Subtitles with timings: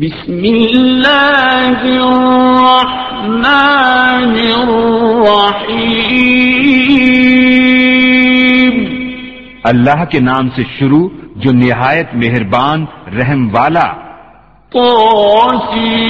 [0.00, 0.44] بسم
[9.64, 11.08] اللہ کے نام سے شروع
[11.36, 12.84] جو نہایت مہربان
[13.18, 13.86] رحم والا
[14.72, 15.92] پوسی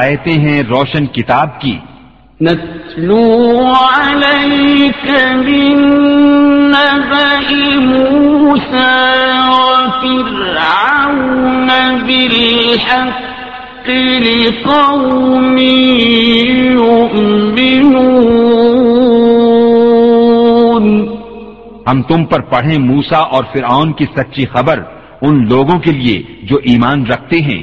[0.00, 1.76] آیتیں ہیں روشن کتاب کی
[2.44, 4.22] يؤمنون
[21.88, 24.82] ہم تم پر پڑھیں موسا اور فرعون کی سچی خبر
[25.22, 26.22] ان لوگوں کے لیے
[26.42, 27.62] جو ایمان رکھتے ہیں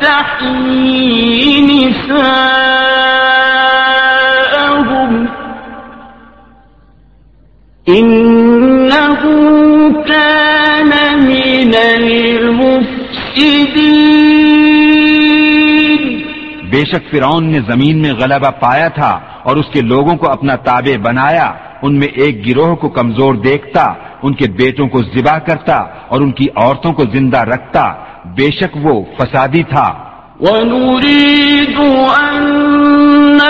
[0.00, 0.06] بے
[16.84, 20.96] شک فرعون نے زمین میں غلبہ پایا تھا اور اس کے لوگوں کو اپنا تابع
[21.02, 21.46] بنایا
[21.82, 23.84] ان میں ایک گروہ کو کمزور دیکھتا
[24.22, 25.76] ان کے بیٹوں کو ذبح کرتا
[26.08, 27.84] اور ان کی عورتوں کو زندہ رکھتا
[28.24, 29.86] بے شک وہ فسادی تھا
[30.40, 31.90] وَنُرِيدُ گو
[33.38, 33.42] نیل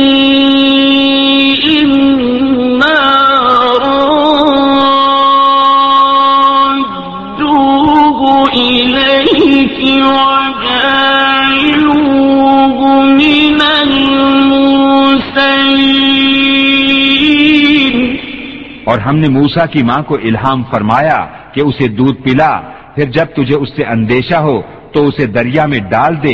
[18.91, 21.17] اور ہم نے موسا کی ماں کو الہام فرمایا
[21.53, 22.51] کہ اسے دودھ پلا
[22.95, 24.61] پھر جب تجھے اس سے اندیشہ ہو
[24.93, 26.34] تو اسے دریا میں ڈال دے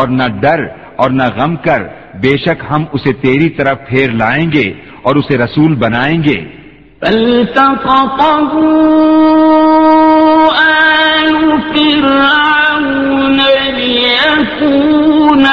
[0.00, 0.66] اور نہ ڈر
[0.96, 1.82] اور نہ غم کر
[2.22, 4.72] بے شک ہم اسے تیری طرف پھیر لائیں گے
[5.02, 6.38] اور اسے رسول بنائیں گے
[7.02, 7.44] آل
[14.56, 15.44] فرعون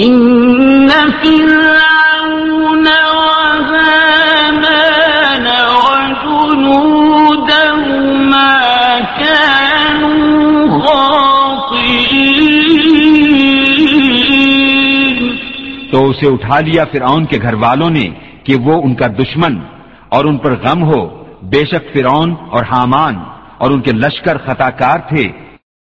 [0.00, 0.04] تو
[16.08, 18.06] اسے اٹھا لیا فرعون کے گھر والوں نے
[18.44, 19.58] کہ وہ ان کا دشمن
[20.08, 21.00] اور ان پر غم ہو
[21.42, 23.14] بے شک فرعون اور حامان
[23.58, 25.24] اور ان کے لشکر خطا کار تھے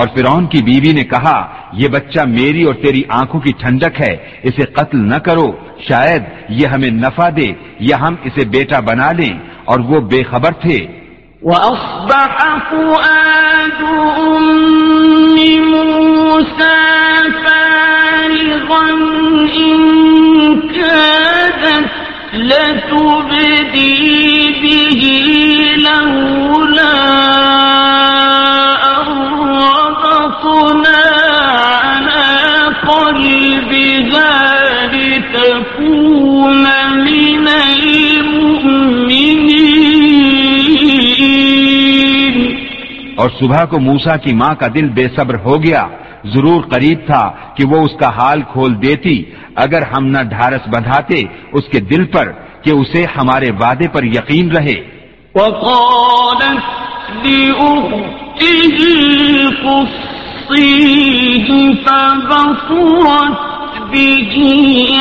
[0.00, 1.36] اور فرون کی بیوی نے کہا
[1.72, 4.14] یہ بچہ میری اور تیری آنکھوں کی ٹھنڈک ہے
[4.42, 5.46] اسے قتل نہ کرو
[5.88, 6.22] شاید
[6.50, 7.46] یہ ہمیں نفع دے
[7.80, 9.32] یا ہم اسے بیٹا بنا لیں
[9.64, 10.78] اور وہ بے خبر تھے
[43.16, 45.86] اور صبح کو موسا کی ماں کا دل بے صبر ہو گیا
[46.34, 47.24] ضرور قریب تھا
[47.56, 49.16] کہ وہ اس کا حال کھول دیتی
[49.56, 51.22] اگر ہم نہ ڈھارس بندھاتے
[51.52, 52.32] اس کے دل پر
[52.62, 54.76] کہ اسے ہمارے وعدے پر یقین رہے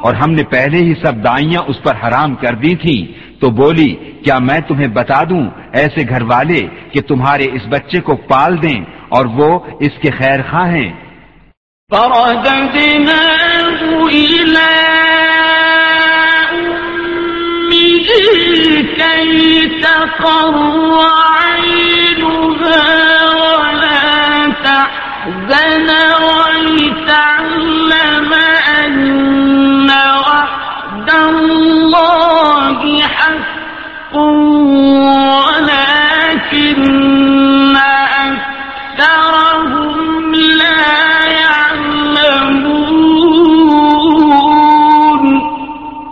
[0.01, 2.97] اور ہم نے پہلے ہی سب دائیاں اس پر حرام کر دی تھی
[3.39, 3.89] تو بولی
[4.23, 5.43] کیا میں تمہیں بتا دوں
[5.73, 6.61] ایسے گھر والے
[6.93, 8.79] کہ تمہارے اس بچے کو پال دیں
[9.09, 9.49] اور وہ
[9.79, 10.89] اس کے خیر خواہ ہیں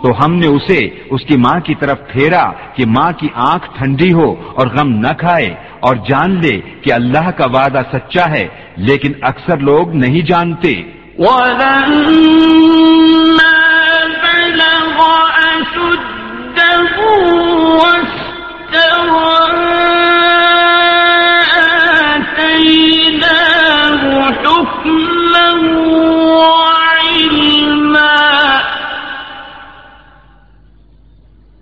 [0.08, 0.78] تو ہم نے اسے
[1.10, 2.44] اس کی ماں کی طرف پھیرا
[2.74, 5.48] کہ ماں کی آنکھ ٹھنڈی ہو اور غم نہ کھائے
[5.80, 6.54] اور جان لے
[6.82, 8.46] کہ اللہ کا وعدہ سچا ہے
[8.88, 10.72] لیکن اکثر لوگ نہیں جانتے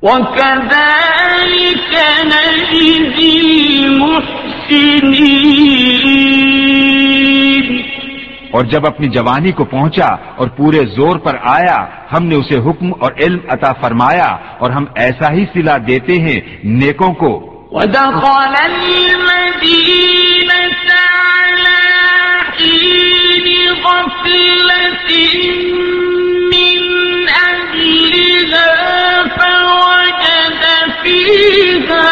[0.08, 0.24] اور
[8.64, 10.06] جب اپنی جوانی کو پہنچا
[10.36, 11.78] اور پورے زور پر آیا
[12.12, 14.28] ہم نے اسے حکم اور علم عطا فرمایا
[14.58, 16.40] اور ہم ایسا ہی سلا دیتے ہیں
[16.64, 17.32] نیکوں کو
[31.06, 32.10] فيها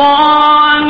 [0.00, 0.06] اور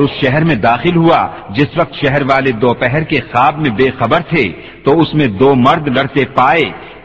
[0.00, 1.26] اس شہر میں داخل ہوا
[1.50, 4.44] جس وقت شہر والے دوپہر کے خواب میں بے خبر تھے
[4.84, 6.64] تو اس میں دو مرد لڑتے پائے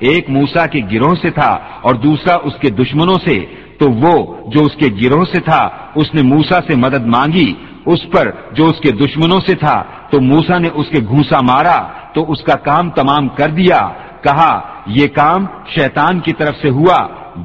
[0.00, 1.52] ایک موسا کے گروہ سے تھا
[1.82, 3.38] اور دوسرا اس کے دشمنوں سے
[3.80, 4.16] تو وہ
[4.52, 5.62] جو اس کے گروہ سے تھا
[5.96, 7.54] اس نے موسا سے مدد مانگی
[7.88, 8.30] اس پر
[8.52, 9.78] جو اس کے دشمنوں سے تھا
[10.12, 11.80] تو موسا نے اس کے گھوسا مارا
[12.14, 13.80] تو اس کا کام تمام کر دیا
[14.24, 14.52] کہا
[14.90, 16.98] یہ کام شیطان کی طرف سے ہوا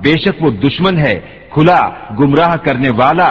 [0.03, 1.15] بے شک وہ دشمن ہے
[1.51, 1.81] کھلا
[2.19, 3.31] گمراہ کرنے والا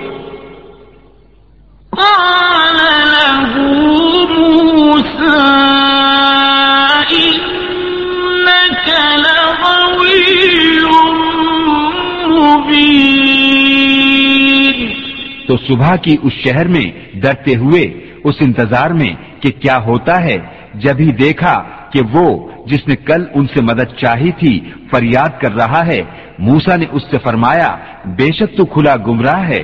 [15.47, 17.81] تو صبح کی اس شہر میں ڈرتے ہوئے
[18.23, 20.37] اس انتظار میں کہ کیا ہوتا ہے
[20.73, 21.53] جب ہی دیکھا
[21.93, 22.25] کہ وہ
[22.67, 24.59] جس نے کل ان سے مدد چاہی تھی
[24.91, 26.01] فریاد کر رہا ہے
[26.39, 27.75] موسا نے اس سے فرمایا
[28.05, 29.63] بے شک تو کھلا گمراہ ہے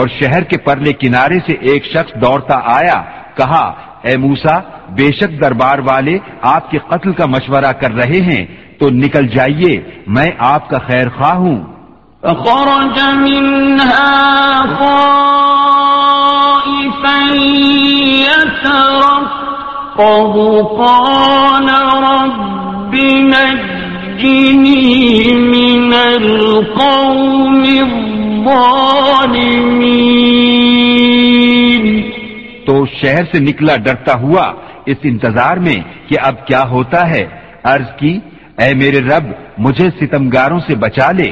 [0.00, 2.98] اور شہر کے پرلے کنارے سے ایک شخص دوڑتا آیا
[3.36, 3.64] کہا
[4.04, 4.56] اے موسا
[4.96, 6.16] بے شک دربار والے
[6.50, 8.44] آپ کے قتل کا مشورہ کر رہے ہیں
[8.78, 9.72] تو نکل جائیے
[10.16, 11.58] میں آپ کا خیر خواہ ہوں
[13.16, 14.76] منها
[14.76, 15.55] خواہ
[17.06, 17.12] تو
[33.02, 34.52] شہر سے نکلا ڈرتا ہوا
[34.86, 35.80] اس انتظار میں
[36.08, 37.24] کہ اب کیا ہوتا ہے
[37.64, 38.18] عرض کی
[38.58, 39.24] اے میرے رب
[39.58, 41.30] مجھے ستمگاروں سے بچا لے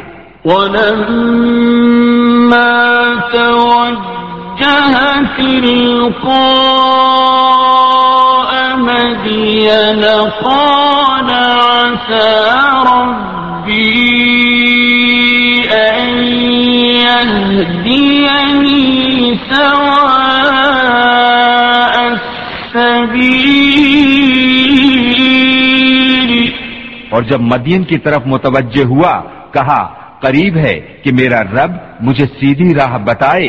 [4.57, 5.43] اور
[27.23, 29.13] جب مدین کی طرف متوجہ ہوا
[29.53, 29.83] کہا
[30.21, 31.73] قریب ہے کہ میرا رب
[32.01, 33.49] مجھے سیدھی راہ بتائے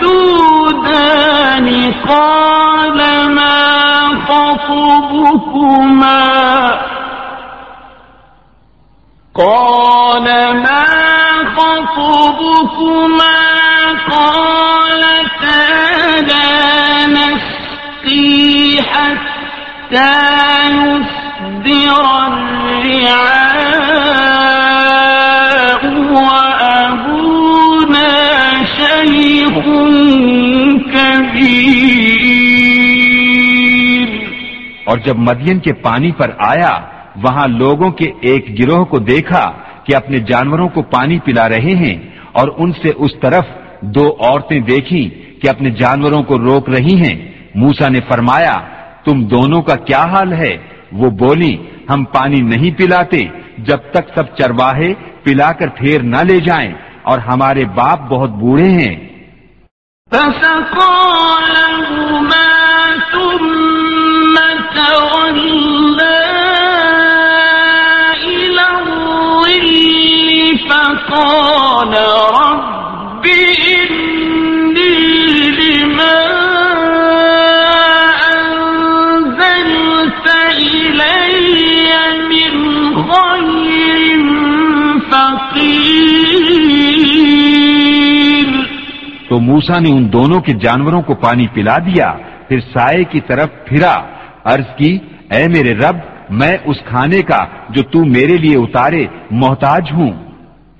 [12.01, 13.37] خطبكما
[14.11, 15.63] قالتا
[16.21, 20.13] لا نسقي حتى
[20.71, 24.23] نستی الرعاء
[26.13, 28.11] وأبونا
[28.77, 29.65] شيخ
[30.93, 32.00] كبير
[34.91, 36.71] اور جب مدین کے پانی پر آیا
[37.23, 39.43] وہاں لوگوں کے ایک گروہ کو دیکھا
[39.85, 41.95] کہ اپنے جانوروں کو پانی پلا رہے ہیں
[42.33, 43.45] اور ان سے اس طرف
[43.95, 45.03] دو عورتیں دیکھی
[45.41, 47.15] کہ اپنے جانوروں کو روک رہی ہیں
[47.55, 48.55] موسا نے فرمایا
[49.05, 50.55] تم دونوں کا کیا حال ہے
[50.93, 51.55] وہ بولی
[51.89, 53.23] ہم پانی نہیں پلاتے
[53.67, 56.71] جب تک سب چرواہے پلا کر پھیر نہ لے جائیں
[57.03, 58.95] اور ہمارے باپ بہت بوڑھے ہیں
[89.29, 92.11] تو موسا نے ان دونوں کے جانوروں کو پانی پلا دیا
[92.47, 93.93] پھر سائے کی طرف پھرا
[94.53, 94.91] عرض کی
[95.31, 95.97] اے میرے رب
[96.39, 97.45] میں اس کھانے کا
[97.69, 99.05] جو تو میرے لیے اتارے
[99.33, 100.11] محتاج ہوں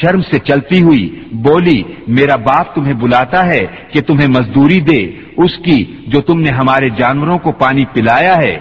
[0.00, 1.04] شرم سے چلتی ہوئی
[1.42, 1.82] بولی
[2.08, 5.00] میرا باپ تمہیں بلاتا ہے کہ تمہیں مزدوری دے
[5.36, 5.78] اس کی
[6.06, 8.56] جو تم نے ہمارے جانوروں کو پانی پلایا ہے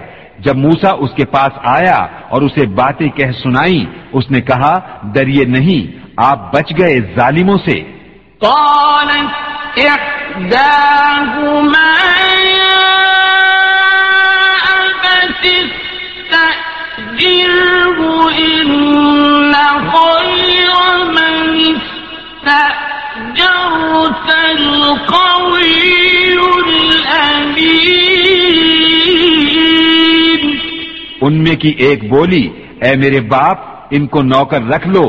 [0.39, 1.97] جب موسا اس کے پاس آیا
[2.29, 3.84] اور اسے باتیں کہہ سنائی
[4.13, 4.73] اس نے کہا
[5.15, 5.91] دریے نہیں
[6.21, 7.82] آپ بچ گئے ظالموں سے
[31.21, 32.47] ان میں کی ایک بولی
[32.82, 33.58] اے میرے باپ
[33.91, 35.03] ان کو نوکر رکھ لو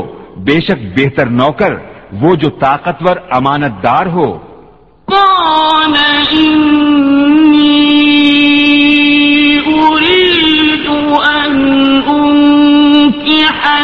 [0.36, 1.74] بے شک بہتر نوکر
[2.12, 4.26] وہ جو طاقتور امانت دار ہو
[5.08, 5.96] کون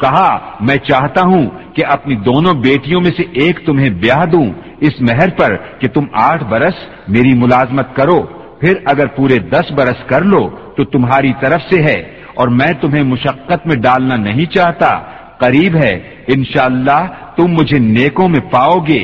[0.00, 0.56] کہا
[0.60, 4.46] میں چاہتا ہوں کہ اپنی دونوں بیٹیوں میں سے ایک تمہیں بیاہ دوں
[4.80, 6.74] اس مہر پر کہ تم آٹھ برس
[7.08, 8.22] میری ملازمت کرو
[8.60, 12.02] پھر اگر پورے دس برس کر لو تو تمہاری طرف سے ہے
[12.34, 14.98] اور میں تمہیں مشقت میں ڈالنا نہیں چاہتا
[15.38, 15.94] قریب ہے
[16.28, 17.06] انشاءاللہ
[17.36, 19.03] تم مجھے نیکوں میں پاؤ گے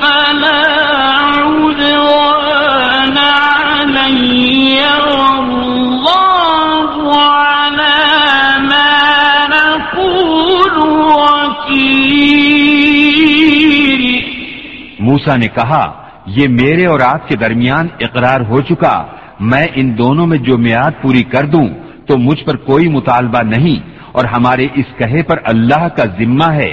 [0.00, 2.35] فلا
[15.06, 15.84] موسا نے کہا
[16.26, 18.94] یہ میرے اور آپ کے درمیان اقرار ہو چکا
[19.40, 21.66] میں ان دونوں میں جو میاد پوری کر دوں
[22.06, 23.78] تو مجھ پر کوئی مطالبہ نہیں
[24.12, 26.72] اور ہمارے اس کہے پر اللہ کا ذمہ ہے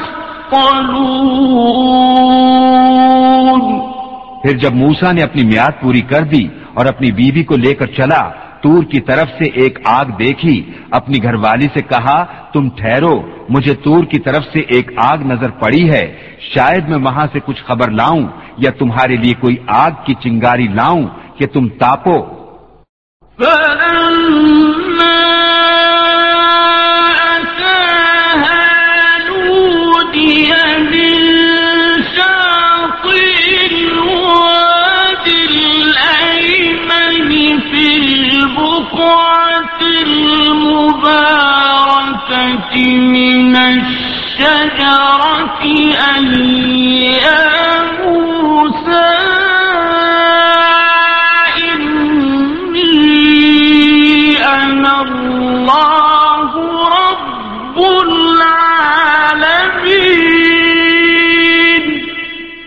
[4.41, 6.45] پھر جب موسا نے اپنی میاد پوری کر دی
[6.73, 8.21] اور اپنی بیوی بی کو لے کر چلا
[8.61, 10.55] تور کی طرف سے ایک آگ دیکھی
[10.91, 12.17] اپنی گھر والی سے کہا
[12.53, 13.15] تم ٹھہرو
[13.49, 16.05] مجھے تور کی طرف سے ایک آگ نظر پڑی ہے
[16.49, 18.23] شاید میں وہاں سے کچھ خبر لاؤں
[18.57, 22.17] یا تمہارے لیے کوئی آگ کی چنگاری لاؤں کہ تم تاپو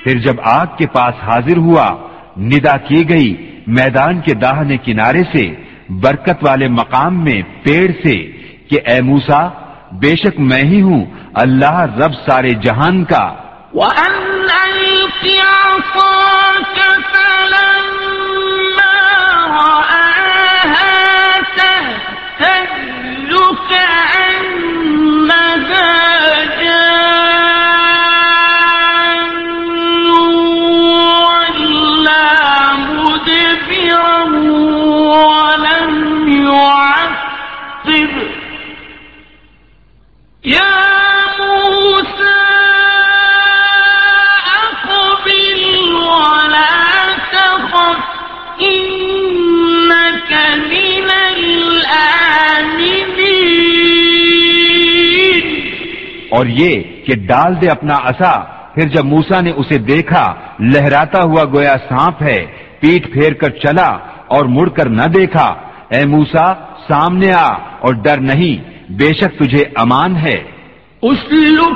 [0.04, 1.88] پھر جب آگ کے پاس حاضر ہوا
[2.36, 3.34] ندا کی گئی
[3.66, 5.44] میدان کے داہنے کنارے سے
[6.02, 8.16] برکت والے مقام میں پیڑ سے
[8.68, 9.40] کہ اے موسا
[10.00, 11.04] بے شک میں ہی ہوں
[11.34, 13.24] اللہ رب سارے جہان کا
[13.74, 14.34] وَأَنْ
[56.44, 58.32] اور یہ کہ ڈال دے اپنا اصا
[58.74, 60.24] پھر جب موسا نے اسے دیکھا
[60.62, 62.38] لہراتا ہوا گویا سانپ ہے
[62.80, 63.86] پیٹ پھیر کر چلا
[64.34, 65.46] اور مڑ کر نہ دیکھا
[65.90, 66.46] اے موسا
[66.88, 67.48] سامنے آ
[67.80, 70.36] اور ڈر نہیں بے شک تجھے امان ہے
[71.02, 71.24] اس
[71.30, 71.76] لوگ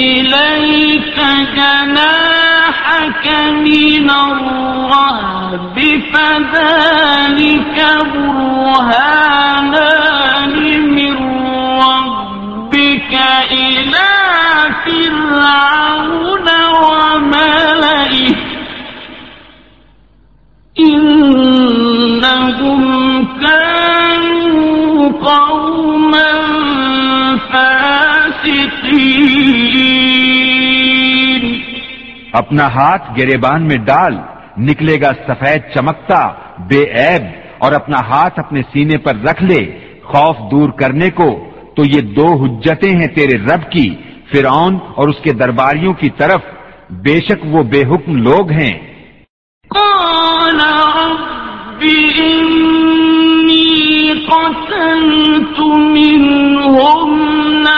[0.00, 1.16] إليك
[1.56, 5.76] جناحك من الرهب
[6.12, 7.78] فذلك
[9.30, 10.54] برهانان
[10.96, 11.16] من
[11.82, 13.12] ربك
[13.52, 14.08] إلى
[14.84, 16.48] فرعون
[16.80, 18.34] وملئه
[21.60, 26.30] إنهم كانوا قوما
[27.52, 28.09] فاسقين
[32.32, 33.36] اپنا ہاتھ گرے
[33.60, 34.16] میں ڈال
[34.58, 36.32] نکلے گا سفید چمکتا
[36.68, 37.22] بے عیب
[37.58, 39.80] اور اپنا ہاتھ اپنے سینے پر رکھ لے
[40.04, 41.48] خوف دور کرنے کو
[41.76, 43.94] تو یہ دو حجتیں ہیں تیرے رب کی
[44.32, 46.40] فرعون اور اس کے درباریوں کی طرف
[47.02, 48.78] بے شک وہ بے حکم لوگ ہیں
[54.26, 54.54] قال
[55.56, 57.77] کونا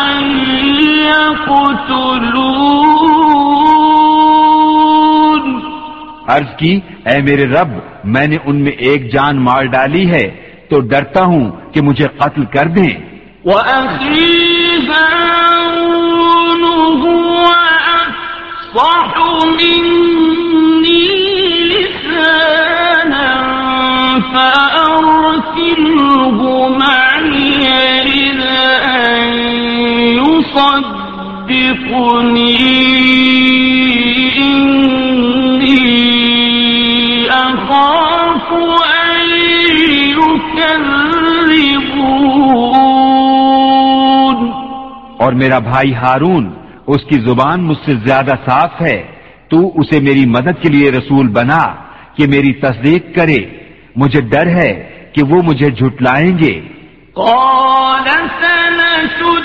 [0.00, 0.20] أن
[1.06, 2.22] يقتلون
[6.28, 6.74] عرض کی
[7.06, 7.70] اے میرے رب
[8.04, 10.26] میں نے ان میں ایک جان مار ڈالی ہے
[10.68, 12.92] تو ڈرتا ہوں کہ مجھے قتل کر دیں
[13.44, 14.62] وَأَخِي
[30.64, 31.80] اور
[45.32, 46.50] میرا بھائی ہارون
[46.86, 48.96] اس کی زبان مجھ سے زیادہ صاف ہے
[49.48, 51.62] تو اسے میری مدد کے لیے رسول بنا
[52.16, 53.38] کہ میری تصدیق کرے
[53.96, 54.72] مجھے ڈر ہے
[55.12, 56.54] کہ وہ مجھے جھٹلائیں گے
[57.14, 58.08] قال
[58.40, 59.44] سنشد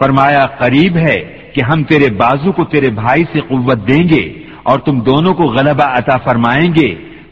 [0.00, 1.18] فرمایا قریب ہے
[1.54, 4.24] کہ ہم تیرے بازو کو تیرے بھائی سے قوت دیں گے
[4.62, 6.88] اور تم دونوں کو غلبہ عطا فرمائیں گے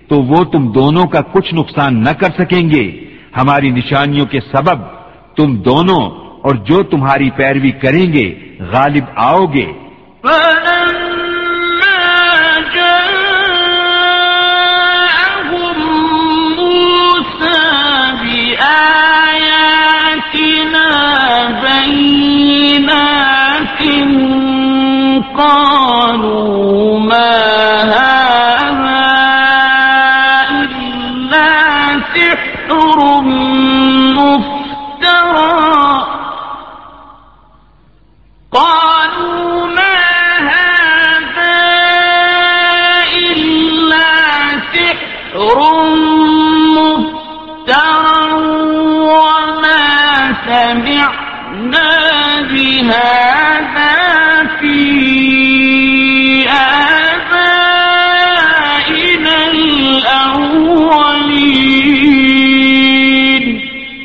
[0.08, 2.84] تو وہ تم دونوں کا کچھ نقصان نہ کر سکیں گے
[3.36, 4.82] ہماری نشانیوں کے سبب
[5.36, 6.02] تم دونوں
[6.44, 8.26] اور جو تمہاری پیروی کریں گے
[8.72, 9.66] غالب آؤ گے
[22.86, 26.53] لكن قالوا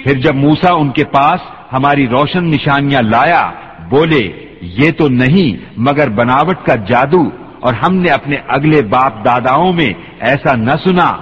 [0.10, 1.42] پھر جب موسا ان کے پاس
[1.74, 3.42] ہماری روشن نشانیاں لایا
[3.90, 4.22] بولے
[4.78, 7.22] یہ تو نہیں مگر بناوٹ کا جادو
[7.60, 9.92] اور ہم نے اپنے اگلے باپ داداؤں میں
[10.22, 11.12] ایسا نہ سنا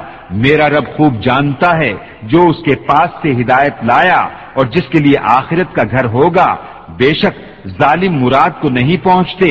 [0.44, 1.92] میرا رب خوب جانتا ہے
[2.31, 4.20] جو اس کے پاس سے ہدایت لایا
[4.55, 6.50] اور جس کے لیے آخرت کا گھر ہوگا
[6.98, 7.35] بے شک
[7.81, 9.50] ظالم مراد کو نہیں پہنچتے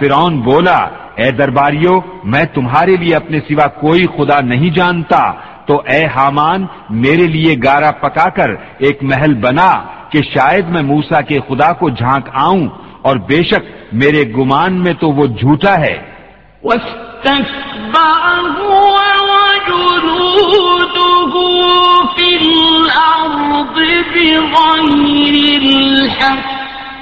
[0.00, 0.78] فرون بولا
[1.16, 1.98] اے درباریو
[2.24, 5.20] میں تمہارے لیے اپنے سوا کوئی خدا نہیں جانتا
[5.66, 6.66] تو اے حامان
[7.02, 8.54] میرے لیے گارا پکا کر
[8.80, 9.70] ایک محل بنا
[10.10, 12.66] کہ شاید میں موسا کے خدا کو جھانک آؤں
[13.02, 13.66] اور بے شک
[13.94, 15.96] میرے گمان میں تو وہ جھوٹا ہے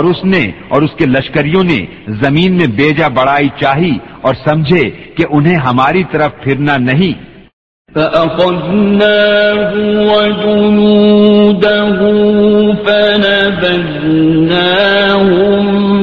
[0.04, 0.44] اس نے
[0.70, 1.78] اور اس کے لشکریوں نے
[2.08, 4.90] زمین میں بیجا بڑائی چاہی اور سمجھے
[5.18, 7.30] کہ انہیں ہماری طرف پھرنا نہیں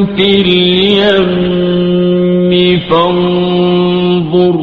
[0.06, 4.56] في اليم فانظر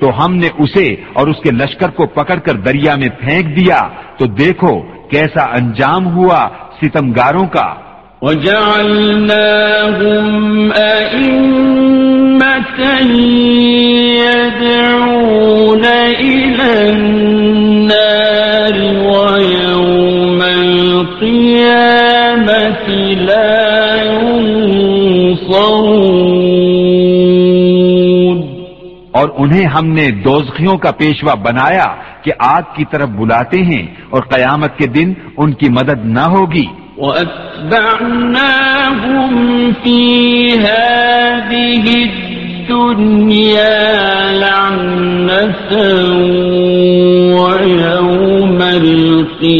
[0.00, 0.94] تو ہم نے اسے
[1.12, 3.88] اور اس کے لشکر کو پکڑ کر دریا میں پھینک دیا
[4.18, 4.80] تو دیکھو
[5.10, 6.48] کیسا انجام ہوا
[6.80, 7.74] ستمگاروں کا
[8.22, 8.34] اور
[29.36, 31.94] انہیں ہم نے دوزخیوں کا پیشوا بنایا
[32.22, 33.86] کہ آگ کی طرف بلاتے ہیں
[34.10, 36.66] اور قیامت کے دن ان کی مدد نہ ہوگی
[37.70, 39.32] وأتبعناهم
[39.72, 40.00] في
[40.52, 45.70] هذه الدنيا لعنة
[47.40, 49.59] ويوم القيامة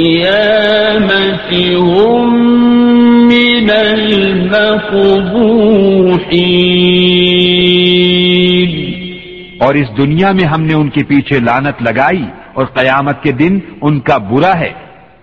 [1.77, 2.29] هم
[3.29, 6.41] من المقبوحين
[9.63, 12.25] اور اس دنیا میں ہم نے ان کے پیچھے لانت لگائی
[12.55, 13.59] اور قیامت کے دن
[13.81, 14.73] ان کا برا ہے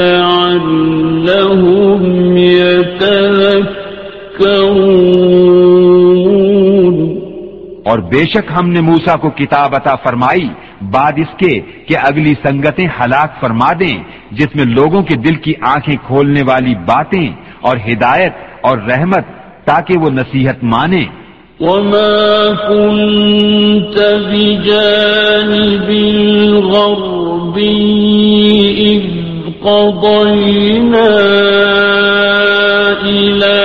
[0.00, 2.02] لعلهم
[2.36, 4.86] يتذكرون
[7.84, 10.48] اور بے شک ہم نے موسا کو کتاب عطا فرمائی
[10.90, 11.58] بعد اس کے
[11.88, 13.96] کہ اگلی سنگتیں ہلاک فرما دیں
[14.38, 17.28] جس میں لوگوں کے دل کی آنکھیں کھولنے والی باتیں
[17.60, 18.32] اور ہدایت
[18.62, 19.24] اور رحمت
[19.66, 21.04] تاکہ وہ نصیحت مانیں
[21.60, 27.58] وما كنت بجانب الغرب
[28.78, 29.02] إذ
[29.64, 31.10] قضينا
[33.04, 33.58] إلى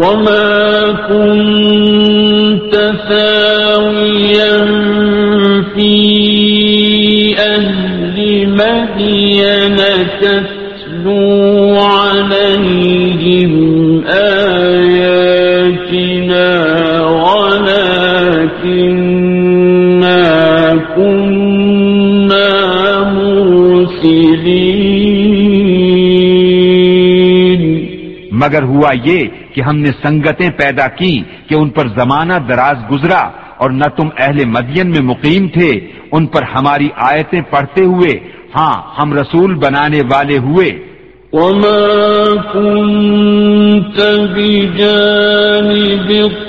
[0.00, 0.59] وما
[28.41, 31.13] مگر ہوا یہ کہ ہم نے سنگتیں پیدا کی
[31.49, 33.21] کہ ان پر زمانہ دراز گزرا
[33.57, 35.71] اور نہ تم اہل مدین میں مقیم تھے
[36.11, 38.13] ان پر ہماری آیتیں پڑھتے ہوئے
[38.55, 40.69] ہاں ہم رسول بنانے والے ہوئے
[41.33, 41.81] وما
[42.53, 43.99] كنت
[44.35, 46.09] بجانب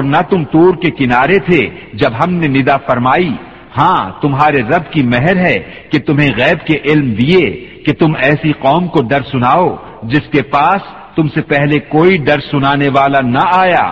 [0.00, 1.58] اور نہ تم تور کے کنارے تھے
[1.94, 3.32] جب ہم نے ندا فرمائی
[3.78, 5.56] ہاں تمہارے رب کی مہر ہے
[5.90, 7.44] کہ تمہیں غیب کے علم دیے
[7.84, 9.68] کہ تم ایسی قوم کو ڈر سناؤ
[10.04, 10.88] جس کے پاس
[11.16, 13.84] تم سے پہلے کوئی ڈر سنانے والا نہ آیا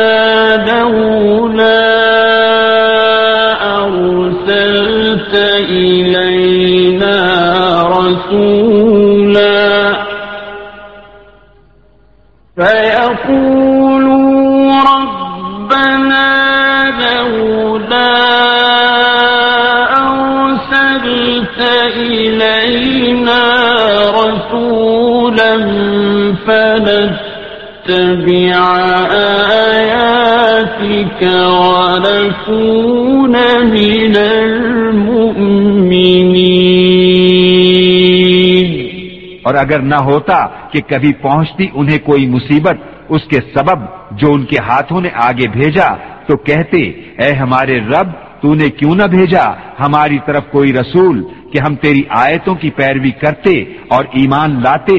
[39.55, 40.37] اور اگر نہ ہوتا
[40.73, 42.77] کہ کبھی پہنچتی انہیں کوئی مصیبت
[43.09, 43.81] اس کے سبب
[44.21, 45.89] جو ان کے ہاتھوں نے آگے بھیجا
[46.27, 46.79] تو کہتے
[47.19, 48.13] اے ہمارے رب
[48.41, 49.45] تو نے کیوں نہ بھیجا
[49.81, 54.97] ہماری طرف کوئی رسول کہ ہم تیری آیتوں کی پیروی کرتے اور ایمان لاتے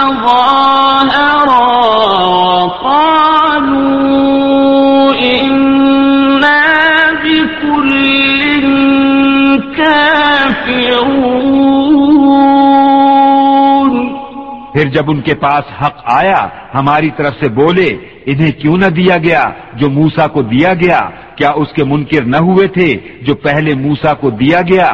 [14.88, 16.38] جب ان کے پاس حق آیا
[16.74, 17.88] ہماری طرف سے بولے
[18.26, 19.42] انہیں کیوں نہ دیا گیا
[19.74, 21.00] جو موسا کو دیا گیا
[21.36, 22.88] کیا اس کے منکر نہ ہوئے تھے
[23.22, 24.90] جو پہلے موسا کو دیا گیا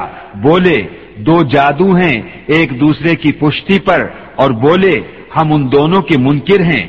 [0.43, 0.79] بولے
[1.27, 2.17] دو جادو ہیں
[2.47, 4.07] ایک دوسرے کی پشتی پر
[4.39, 4.95] اور بولے
[5.37, 6.85] ہم ان دونوں کے منکر ہیں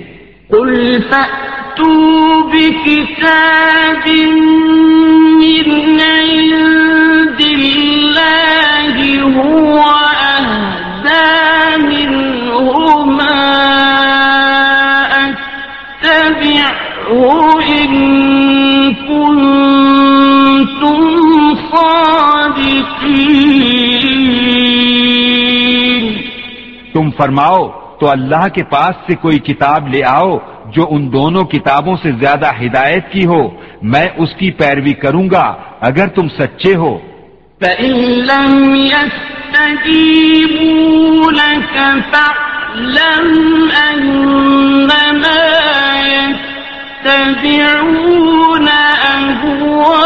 [0.50, 0.72] قل
[1.10, 1.90] فأتو
[2.50, 3.79] بکتاب
[27.20, 27.62] فرماؤ
[28.00, 30.32] تو اللہ کے پاس سے کوئی کتاب لے آؤ
[30.76, 33.42] جو ان دونوں کتابوں سے زیادہ ہدایت کی ہو
[33.94, 35.46] میں اس کی پیروی کروں گا
[35.90, 36.94] اگر تم سچے ہو
[37.62, 37.94] فَإن
[38.26, 40.12] لَم يَسْتَجِيبُوا
[41.32, 41.76] لَكَ
[42.12, 43.26] فَعْلَمْ
[43.80, 45.42] أَنَّمَا
[47.00, 50.06] يَسْتَبِعُونَ أَهْوَانَ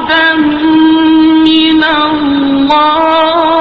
[0.00, 3.52] هدى من الله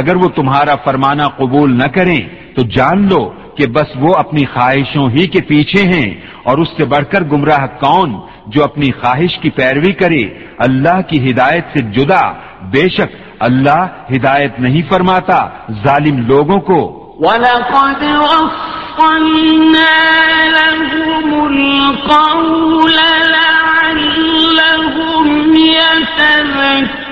[0.00, 2.20] اگر وہ تمہارا فرمانا قبول نہ کریں
[2.54, 3.22] تو جان لو
[3.56, 6.08] کہ بس وہ اپنی خواہشوں ہی کے پیچھے ہیں
[6.44, 8.10] اور اس سے بڑھ کر گمراہ کون
[8.48, 10.22] جو اپنی خواہش کی پیروی کرے
[10.66, 12.24] اللہ کی ہدایت سے جدا
[12.72, 13.10] بے شک
[13.40, 13.82] اللہ
[14.10, 15.38] ہدایت نہیں فرماتا
[15.84, 16.80] ظالم لوگوں کو
[17.20, 21.30] وَلَقَدْ لَهُمُ
[21.46, 27.03] الْقَوْلَ لَعَلَّهُمْ يَتَذَكَّرُونَ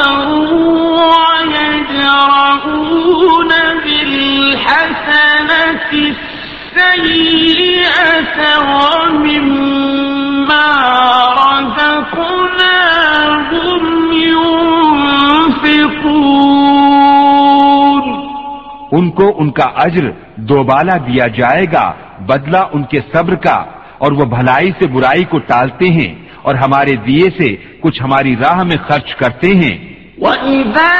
[19.08, 21.86] ان کو کا اجر دوبالا دیا جائے گا
[22.26, 23.56] بدلہ ان کے صبر کا
[23.98, 26.12] اور وہ بھلائی سے برائی کو ٹالتے ہیں
[26.42, 27.48] اور ہمارے دیے سے
[27.86, 29.76] کچھ ہماری راہ میں خرچ کرتے ہیں
[30.18, 30.99] وَإِذَا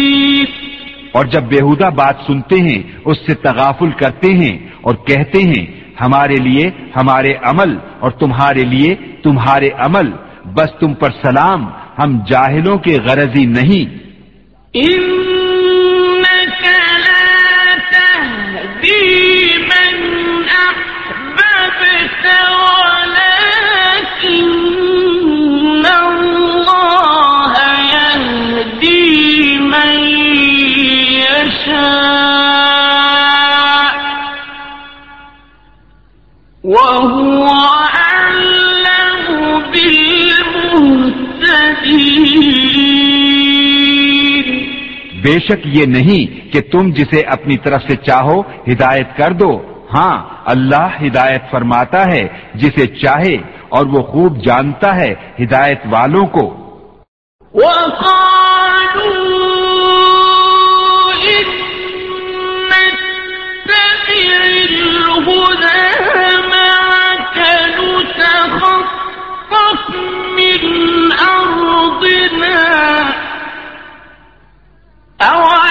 [1.12, 5.64] اور جب بیہودہ بات سنتے ہیں اس سے تغافل کرتے ہیں اور کہتے ہیں
[6.00, 10.10] ہمارے لیے ہمارے عمل اور تمہارے لیے تمہارے عمل
[10.54, 11.68] بس تم پر سلام
[11.98, 13.98] ہم جاہلوں کے غرضی نہیں
[45.22, 48.40] بے شک یہ نہیں کہ تم جسے اپنی طرف سے چاہو
[48.40, 49.50] ہدایت کر دو
[49.94, 50.16] ہاں
[50.46, 52.28] اللہ ہدایت فرماتا ہے
[52.54, 53.36] جسے چاہے
[53.68, 55.14] اور وہ خوب جانتا ہے
[55.40, 56.44] ہدایت والوں کو
[72.04, 73.14] أرضنا
[75.20, 75.63] میں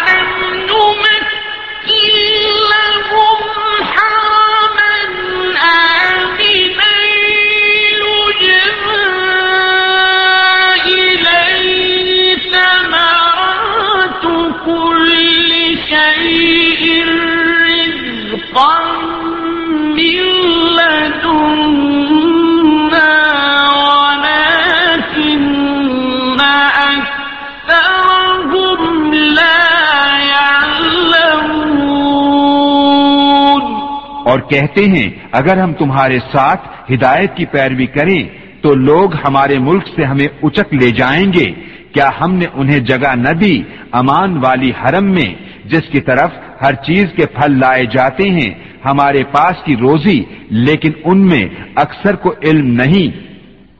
[34.49, 35.09] کہتے ہیں
[35.31, 36.67] اگر ہم تمہارے ساتھ
[36.91, 38.23] ہدایت کی پیروی کریں
[38.61, 41.47] تو لوگ ہمارے ملک سے ہمیں اچک لے جائیں گے
[41.93, 43.55] کیا ہم نے انہیں جگہ نہ دی
[43.93, 45.31] امان والی حرم میں
[45.71, 46.39] جس کی طرف
[46.61, 48.51] ہر چیز کے پھل لائے جاتے ہیں
[48.85, 50.19] ہمارے پاس کی روزی
[50.61, 51.43] لیکن ان میں
[51.77, 53.07] اکثر کو علم نہیں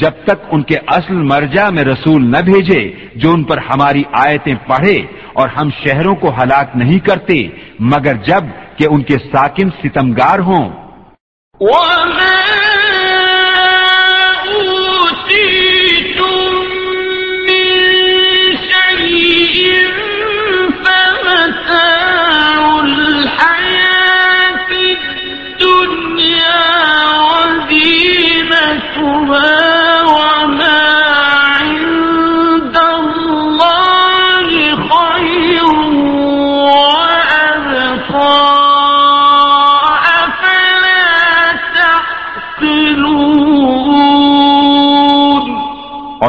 [0.00, 2.80] جب تک ان کے اصل مرجع میں رسول نہ بھیجے
[3.14, 4.96] جو ان پر ہماری آیتیں پڑھے
[5.32, 7.42] اور ہم شہروں کو ہلاک نہیں کرتے
[7.86, 8.44] مگر جب
[8.76, 10.68] کہ ان کے ساکن ستمگار ہوں
[11.62, 12.58] اویلی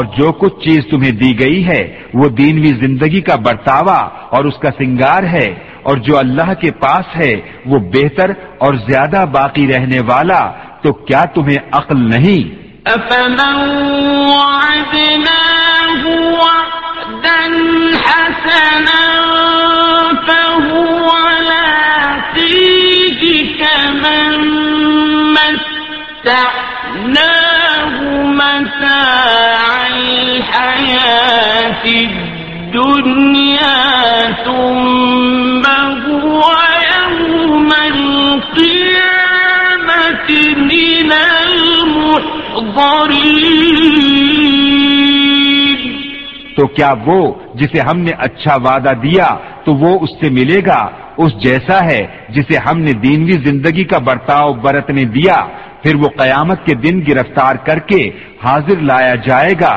[0.02, 1.82] اور جو کچھ چیز تمہیں دی گئی ہے
[2.14, 3.98] وہ دینوی زندگی کا برتاوا
[4.32, 5.48] اور اس کا سنگار ہے
[5.84, 7.30] اور جو اللہ کے پاس ہے
[7.66, 8.32] وہ بہتر
[8.58, 10.42] اور زیادہ باقی رہنے والا
[10.82, 12.42] تو کیا تمہیں عقل نہیں
[30.52, 30.96] من
[42.64, 43.12] المحضرين
[46.56, 47.20] تو کیا وہ
[47.56, 49.28] جسے ہم نے اچھا وعدہ دیا
[49.66, 50.82] تو وہ اس سے ملے گا
[51.18, 52.02] اس جیسا ہے
[52.30, 55.38] جسے ہم نے دینوی زندگی کا برتاؤ برتنے دیا
[55.84, 58.02] پھر وہ قیامت کے دن گرفتار کر کے
[58.44, 59.74] حاضر لایا جائے گا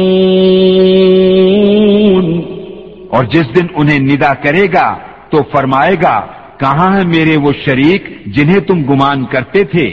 [3.09, 4.97] اور جس دن انہیں ندا کرے گا
[5.29, 6.21] تو فرمائے گا
[6.57, 8.25] کہاں ہیں میرے وہ شریک
[8.35, 9.93] جنہیں تم گمان کرتے تھے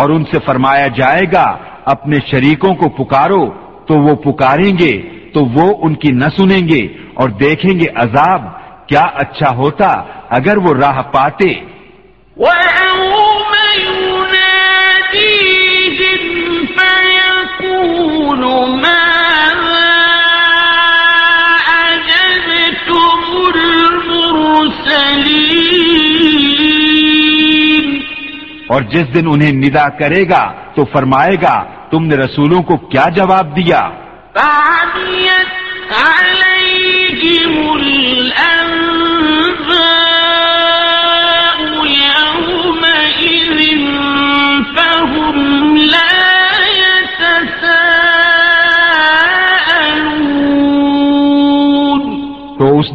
[0.00, 1.44] اور ان سے فرمایا جائے گا
[1.84, 3.44] اپنے شریکوں کو پکارو
[3.86, 4.92] تو وہ پکاریں گے
[5.34, 6.82] تو وہ ان کی نہ سنیں گے
[7.14, 8.42] اور دیکھیں گے عذاب
[8.88, 9.88] کیا اچھا ہوتا
[10.30, 11.48] اگر وہ راہ پاتے
[28.68, 30.42] اور جس دن انہیں ندا کرے گا
[30.74, 31.56] تو فرمائے گا
[31.90, 33.80] تم نے رسولوں کو کیا جواب دیا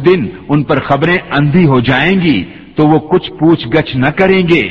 [0.06, 2.38] دن ان پر خبریں اندھی ہو جائیں گی
[2.76, 4.62] تو وہ کچھ پوچھ گچھ نہ کریں گے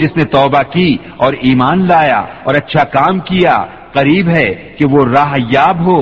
[0.00, 0.90] جس نے توبہ کی
[1.16, 3.56] اور ایمان لایا اور اچھا کام کیا
[3.92, 6.00] قریب ہے کہ وہ راہ یاب ہو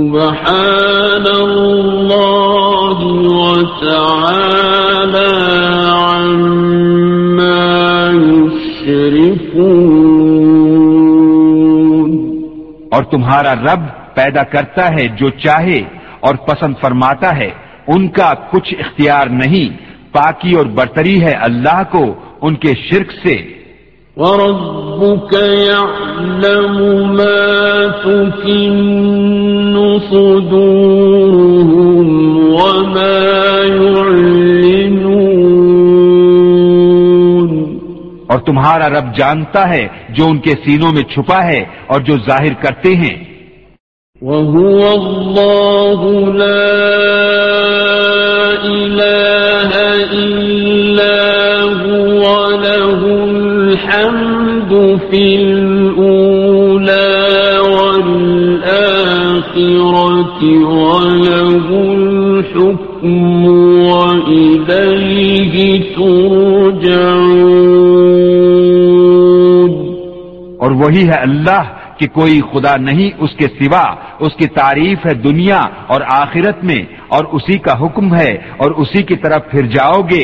[13.04, 13.88] تمہارا رب
[14.16, 15.80] پیدا کرتا ہے جو چاہے
[16.20, 17.50] اور پسند فرماتا ہے
[17.88, 19.78] ان کا کچھ اختیار نہیں
[20.12, 22.04] پاکی اور برتری ہے اللہ کو
[22.42, 23.36] ان کے شرک سے
[24.20, 25.34] وربك
[25.34, 26.78] يعلم
[27.16, 32.08] ما تكن صدورهم
[32.54, 35.10] وما يعلنون
[38.32, 39.84] اور تمہارا رب جانتا ہے
[40.18, 41.62] جو ان کے سینوں میں چھپا ہے
[41.88, 43.16] اور جو ظاہر کرتے ہیں
[44.22, 46.02] وَهُوَ اللَّهُ
[46.42, 46.72] لَا
[48.66, 49.72] إِلَهَ
[50.12, 51.09] إِلَّا
[55.10, 56.90] ترجعون
[70.60, 71.64] اور وہی ہے اللہ
[72.00, 73.84] کہ کوئی خدا نہیں اس کے سوا
[74.20, 75.62] اس کی تعریف ہے دنیا
[75.88, 76.82] اور آخرت میں
[77.08, 78.32] اور اسی کا حکم ہے
[78.58, 80.24] اور اسی کی طرف پھر جاؤ گے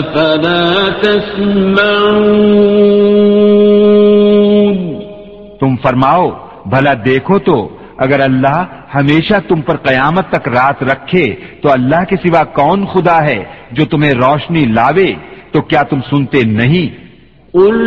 [1.02, 1.92] تسمعون
[5.60, 6.30] تم فرماؤ
[6.66, 7.56] بھلا دیکھو تو
[7.98, 8.58] اگر اللہ
[8.94, 11.26] ہمیشہ تم پر قیامت تک رات رکھے
[11.62, 13.40] تو اللہ کے سوا کون خدا ہے
[13.72, 15.10] جو تمہیں روشنی لاوے
[15.52, 16.86] تو کیا تم سنتے نہیں
[17.54, 17.86] قل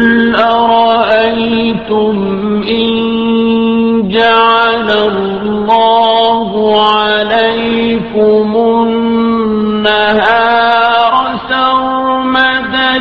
[4.12, 10.38] جعل اللہ علیکم النہار
[11.50, 12.98] سرمدا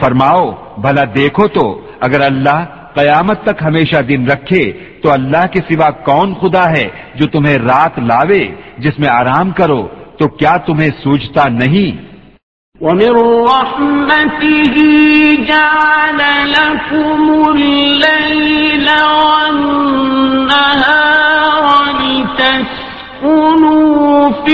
[0.00, 0.50] فرماؤ
[0.78, 1.64] بھلا دیکھو تو
[2.00, 2.64] اگر اللہ
[2.94, 4.62] قیامت تک ہمیشہ دن رکھے
[5.02, 6.88] تو اللہ کے سوا کون خدا ہے
[7.14, 8.44] جو تمہیں رات لاوے
[8.78, 9.82] جس میں آرام کرو
[10.18, 11.90] تو کیا تمہیں سوچتا نہیں
[24.44, 24.52] اور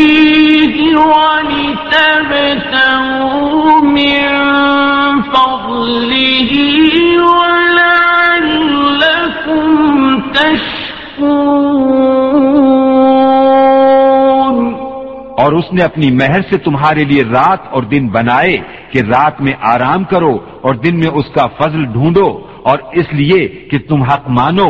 [15.52, 18.56] اس نے اپنی مہر سے تمہارے لیے رات اور دن بنائے
[18.92, 20.34] کہ رات میں آرام کرو
[20.60, 22.28] اور دن میں اس کا فضل ڈھونڈو
[22.62, 24.68] اور اس لیے کہ تم حق مانو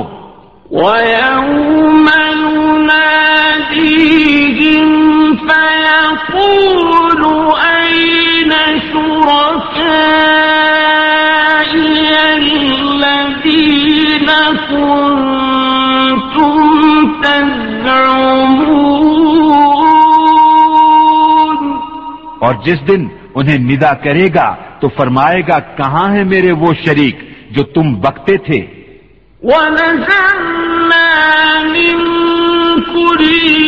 [0.71, 2.28] وَيَوْمَ
[22.41, 23.07] اور جس دن
[23.35, 24.55] انہیں ندا کرے گا
[24.81, 27.23] تو فرمائے گا کہاں ہیں میرے وہ شریک
[27.51, 28.61] جو تم بکتے تھے
[32.89, 33.68] پوری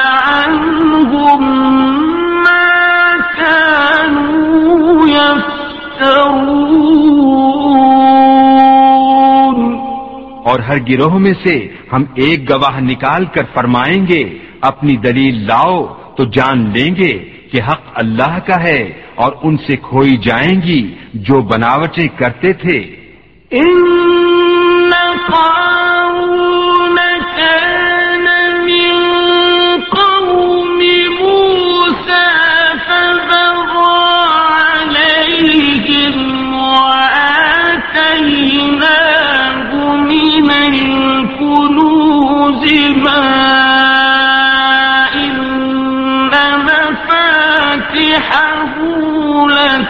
[10.51, 11.55] اور ہر گروہ میں سے
[11.93, 14.23] ہم ایک گواہ نکال کر فرمائیں گے
[14.67, 15.77] اپنی دلیل لاؤ
[16.17, 17.11] تو جان لیں گے
[17.51, 18.81] کہ حق اللہ کا ہے
[19.15, 20.81] اور ان سے کھوئی جائیں گی
[21.21, 22.79] جو بناوٹیں کرتے تھے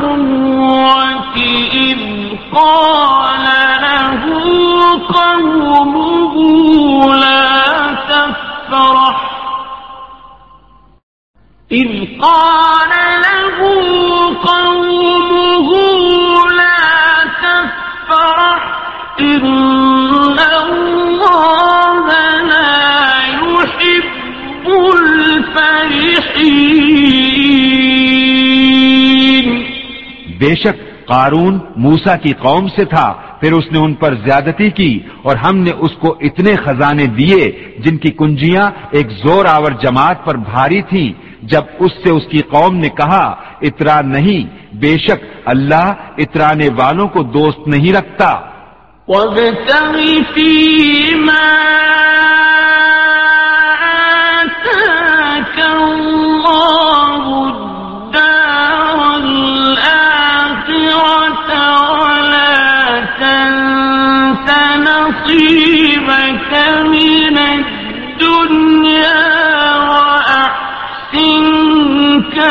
[0.00, 1.36] إذ
[1.74, 1.98] إذ
[2.54, 3.44] قال
[3.86, 4.22] له
[5.14, 6.34] قومه
[7.16, 7.94] لا
[8.08, 9.16] تفرح
[12.22, 12.92] قال
[13.26, 13.58] له
[14.46, 15.68] قومه
[30.40, 30.80] بے شک
[31.06, 33.06] قارون موسا کی قوم سے تھا
[33.40, 34.92] پھر اس نے ان پر زیادتی کی
[35.22, 37.50] اور ہم نے اس کو اتنے خزانے دیے
[37.78, 38.68] جن کی کنجیاں
[38.90, 41.06] ایک زور آور جماعت پر بھاری تھی
[41.44, 43.24] جب اس سے اس کی قوم نے کہا
[43.62, 44.42] اترا نہیں
[44.76, 45.24] بے شک
[45.44, 45.86] اللہ
[46.18, 48.30] اترانے والوں کو دوست نہیں رکھتا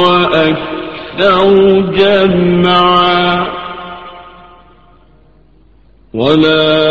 [0.00, 3.46] وأكثر جمعا
[6.14, 6.83] ولا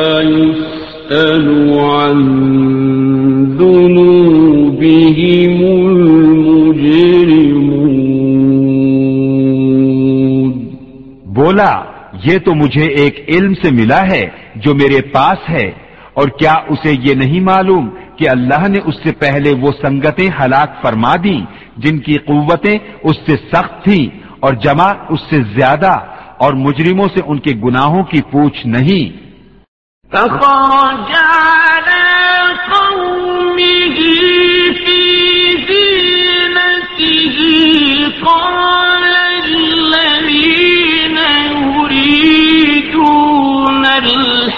[12.24, 14.26] یہ تو مجھے ایک علم سے ملا ہے
[14.64, 15.66] جو میرے پاس ہے
[16.14, 20.82] اور کیا اسے یہ نہیں معلوم کہ اللہ نے اس سے پہلے وہ سنگتیں ہلاک
[20.82, 21.40] فرما دی
[21.78, 22.78] جن کی قوتیں
[22.78, 24.06] اس سے سخت تھیں
[24.40, 25.94] اور جمع اس سے زیادہ
[26.38, 29.22] اور مجرموں سے ان کے گناہوں کی پوچھ نہیں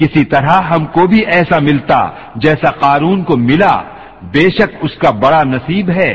[0.00, 2.00] کسی طرح ہم کو بھی ایسا ملتا
[2.42, 3.76] جیسا قارون کو ملا
[4.32, 6.12] بے شک اس کا بڑا نصیب ہے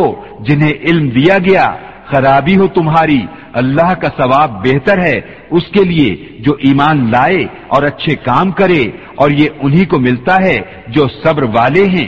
[0.40, 1.66] جنہیں علم دیا گیا
[2.12, 3.22] خرابی ہو تمہاری
[3.54, 5.20] اللہ کا ثواب بہتر ہے
[5.50, 6.16] اس کے لیے
[6.40, 7.44] جو ایمان لائے
[7.68, 8.84] اور اچھے کام کرے
[9.16, 10.58] اور یہ انہی کو ملتا ہے
[10.88, 12.08] جو صبر والے ہیں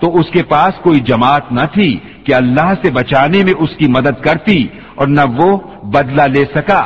[0.00, 1.90] تو اس کے پاس کوئی جماعت نہ تھی
[2.26, 4.58] کہ اللہ سے بچانے میں اس کی مدد کرتی
[4.96, 5.50] اور نہ وہ
[5.94, 6.82] بدلہ لے سکا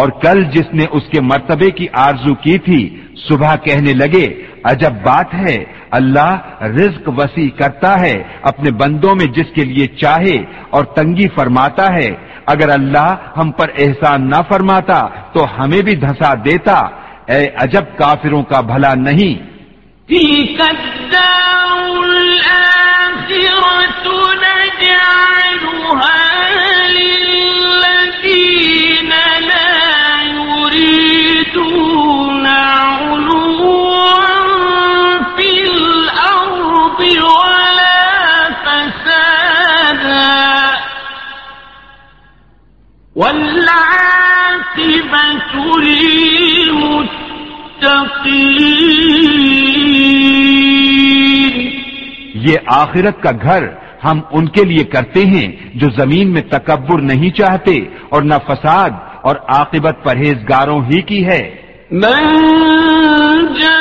[0.00, 2.82] اور کل جس نے اس کے مرتبے کی آرزو کی تھی
[3.18, 4.26] صبح کہنے لگے
[4.64, 5.56] عجب بات ہے
[5.92, 6.62] اللہ
[6.74, 8.14] رزق وسیع کرتا ہے
[8.42, 10.36] اپنے بندوں میں جس کے لیے چاہے
[10.70, 12.08] اور تنگی فرماتا ہے
[12.46, 15.00] اگر اللہ ہم پر احسان نہ فرماتا
[15.32, 16.78] تو ہمیں بھی دھسا دیتا
[17.28, 19.34] اے عجب کافروں کا بھلا نہیں
[52.36, 53.66] یہ آخرت کا گھر
[54.04, 55.46] ہم ان کے لیے کرتے ہیں
[55.74, 57.76] جو زمین میں تکبر نہیں چاہتے
[58.08, 59.00] اور نہ فساد
[59.22, 61.42] اور عاقبت پرہیزگاروں ہی کی ہے
[61.90, 63.54] من
[63.54, 63.80] جاء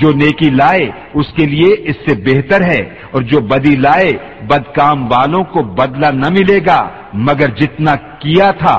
[0.00, 2.82] جو نیکی لائے اس کے لیے اس سے بہتر ہے
[3.10, 4.12] اور جو بدی لائے
[4.48, 6.80] بد کام والوں کو بدلہ نہ ملے گا
[7.26, 8.78] مگر جتنا کیا تھا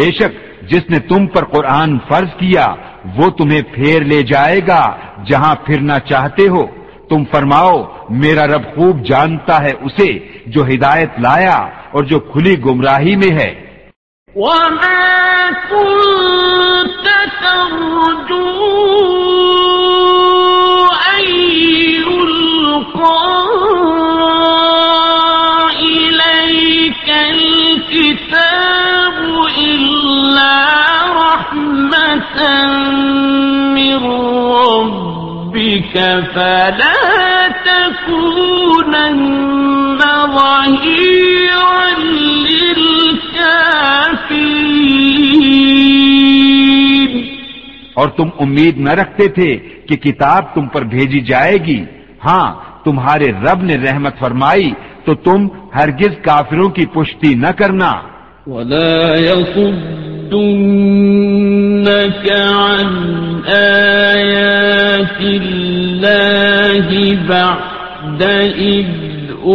[0.00, 0.36] بے شک
[0.70, 2.66] جس نے تم پر قرآن فرض کیا
[3.16, 4.82] وہ تمہیں پھیر لے جائے گا
[5.28, 6.66] جہاں پھرنا چاہتے ہو
[7.08, 7.76] تم فرماؤ
[8.16, 10.08] میرا رب خوب جانتا ہے اسے
[10.46, 11.56] جو ہدایت لایا
[11.90, 13.50] اور جو کھلی گمراہی میں ہے
[48.00, 49.50] اور تم امید نہ رکھتے تھے
[49.88, 51.80] کہ کتاب تم پر بھیجی جائے گی
[52.24, 52.46] ہاں
[52.84, 54.70] تمہارے رب نے رحمت فرمائی
[55.04, 55.38] تو تم
[55.74, 57.90] ہرگز کافروں کی پشتی نہ کرنا
[58.46, 59.16] وَلَا
[59.18, 62.90] يَصُدُّنَّكَ عَنْ
[63.54, 66.88] آیَاتِ اللَّهِ
[67.28, 68.22] بَعْدَ
[68.66, 68.90] اِذْ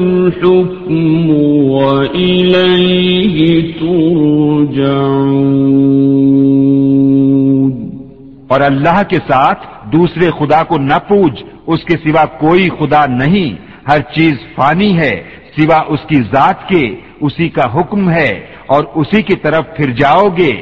[8.47, 11.43] اور اللہ کے ساتھ دوسرے خدا کو نہ پوج
[11.67, 13.53] اس کے سوا کوئی خدا نہیں
[13.87, 15.13] ہر چیز فانی ہے
[15.57, 16.83] سوا اس کی ذات کے
[17.19, 18.31] اسی کا حکم ہے
[18.67, 20.51] اور اسی کی طرف پھر جاؤ گے